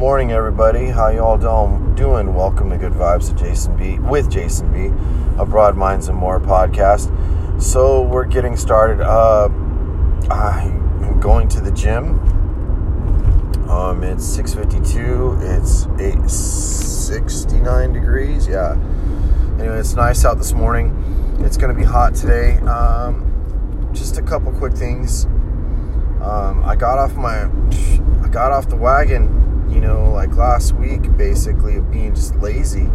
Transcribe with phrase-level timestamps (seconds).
[0.00, 0.86] morning, everybody.
[0.86, 2.32] How y'all do- doing?
[2.32, 4.86] Welcome to Good Vibes to Jason B with Jason B,
[5.38, 7.12] a Broad Minds and More podcast.
[7.60, 9.02] So we're getting started.
[9.02, 9.50] Uh,
[10.30, 12.18] I'm going to the gym.
[13.68, 15.38] Um, it's 6:52.
[15.42, 18.48] It's 869 degrees.
[18.48, 18.78] Yeah.
[19.58, 20.96] Anyway, it's nice out this morning.
[21.40, 22.56] It's going to be hot today.
[22.60, 25.26] Um, just a couple quick things.
[26.22, 27.50] Um, I got off my,
[28.24, 29.39] I got off the wagon,
[29.70, 32.88] you know, like last week, basically of being just lazy.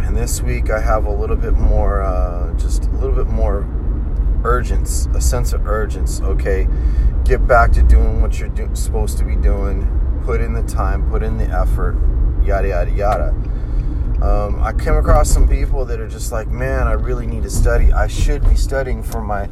[0.00, 3.66] And this week I have a little bit more, uh, just a little bit more
[4.44, 6.20] urgence, a sense of urgence.
[6.20, 6.68] Okay,
[7.24, 9.88] get back to doing what you're do- supposed to be doing.
[10.24, 11.96] Put in the time, put in the effort,
[12.42, 13.34] yada yada yada.
[14.22, 17.50] Um, I came across some people that are just like, man, I really need to
[17.50, 17.92] study.
[17.92, 19.48] I should be studying for my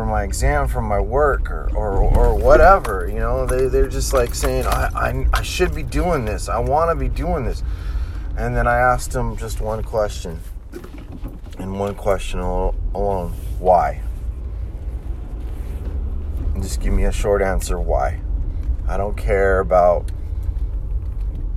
[0.00, 3.06] for my exam, for my work, or, or, or whatever.
[3.06, 6.48] You know, they, they're just like saying, I, I, I should be doing this.
[6.48, 7.62] I want to be doing this.
[8.38, 10.40] And then I asked them just one question,
[11.58, 14.00] and one question alone why?
[16.54, 18.22] And just give me a short answer why.
[18.88, 20.10] I don't care about,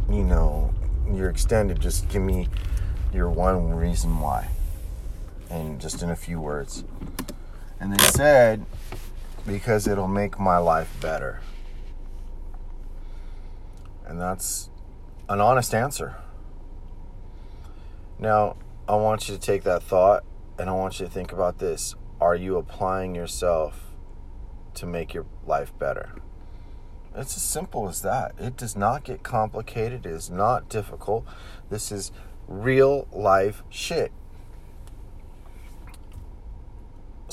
[0.09, 0.73] you know,
[1.13, 1.79] your extended.
[1.79, 2.49] Just give me
[3.13, 4.49] your one reason why.
[5.49, 6.83] And just in a few words.
[7.83, 8.65] And they said,
[9.45, 11.41] because it'll make my life better.
[14.07, 14.69] And that's
[15.27, 16.15] an honest answer.
[18.17, 18.55] Now,
[18.87, 20.23] I want you to take that thought
[20.57, 21.93] and I want you to think about this.
[22.21, 23.91] Are you applying yourself
[24.75, 26.15] to make your life better?
[27.13, 28.33] It's as simple as that.
[28.39, 30.05] It does not get complicated.
[30.05, 31.25] It is not difficult.
[31.69, 32.13] This is
[32.47, 34.13] real life shit.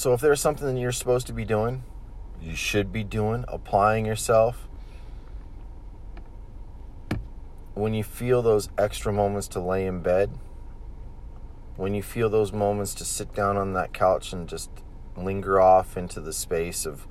[0.01, 1.85] So if there's something that you're supposed to be doing,
[2.41, 4.67] you should be doing, applying yourself,
[7.75, 10.31] when you feel those extra moments to lay in bed,
[11.77, 14.71] when you feel those moments to sit down on that couch and just
[15.19, 17.07] linger off into the space of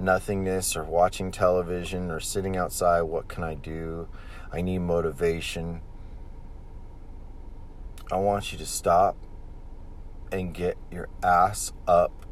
[0.00, 4.08] nothingness or watching television or sitting outside, what can I do?
[4.52, 5.82] I need motivation.
[8.10, 9.16] I want you to stop
[10.32, 12.26] and get your ass up.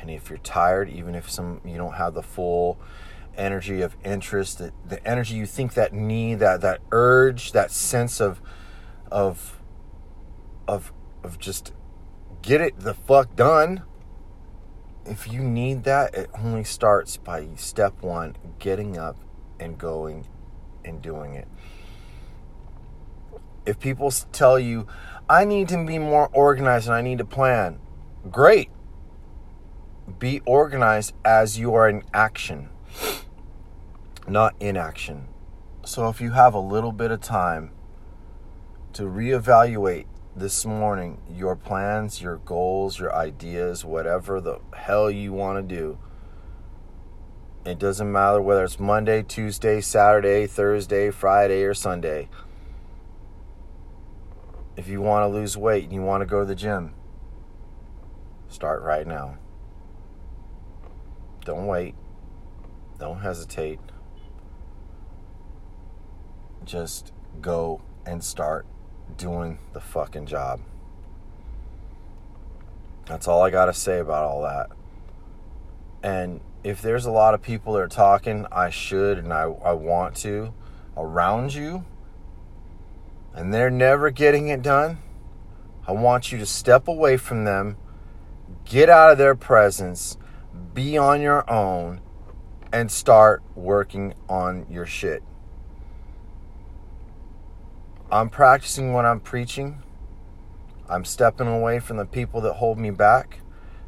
[0.00, 2.78] And if you're tired, even if some you don't have the full
[3.36, 8.20] energy of interest, the, the energy you think that need, that that urge, that sense
[8.20, 8.40] of
[9.10, 9.60] of
[10.68, 10.92] of
[11.22, 11.72] of just
[12.42, 13.82] get it the fuck done.
[15.06, 19.16] If you need that, it only starts by step one, getting up
[19.60, 20.26] and going
[20.84, 21.48] and doing it.
[23.66, 24.86] If people tell you,
[25.28, 27.78] I need to be more organized and I need to plan.
[28.30, 28.70] Great.
[30.18, 32.68] Be organized as you are in action,
[34.28, 35.28] not inaction.
[35.86, 37.70] So if you have a little bit of time
[38.92, 45.66] to reevaluate this morning your plans, your goals, your ideas, whatever the hell you want
[45.66, 45.98] to do,
[47.64, 52.28] it doesn't matter whether it's Monday, Tuesday, Saturday, Thursday, Friday, or Sunday
[54.76, 56.94] if you want to lose weight and you want to go to the gym,
[58.48, 59.38] start right now.
[61.44, 61.94] Don't wait.
[62.98, 63.78] Don't hesitate.
[66.64, 68.66] Just go and start
[69.16, 70.60] doing the fucking job.
[73.06, 74.70] That's all I got to say about all that.
[76.02, 79.72] And if there's a lot of people that are talking, I should and I, I
[79.72, 80.54] want to
[80.96, 81.84] around you,
[83.34, 84.98] and they're never getting it done,
[85.86, 87.76] I want you to step away from them,
[88.64, 90.16] get out of their presence,
[90.72, 92.00] be on your own,
[92.72, 95.22] and start working on your shit.
[98.10, 99.82] I'm practicing what I'm preaching.
[100.88, 103.40] I'm stepping away from the people that hold me back,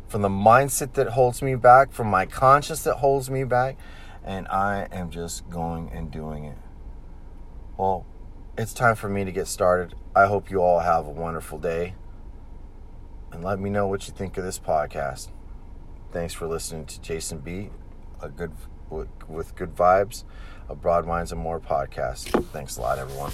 [0.08, 3.76] from the mindset that holds me back, from my conscience that holds me back,
[4.24, 6.58] and I am just going and doing it.
[7.76, 8.06] Well,
[8.58, 9.94] it's time for me to get started.
[10.14, 11.94] I hope you all have a wonderful day.
[13.32, 15.28] And let me know what you think of this podcast.
[16.12, 17.70] Thanks for listening to Jason B,
[18.22, 18.52] a good
[18.88, 20.24] with good vibes,
[20.68, 22.44] a broad minds and more podcast.
[22.46, 23.32] Thanks a lot, everyone.